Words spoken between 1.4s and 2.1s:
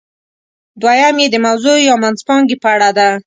موضوع یا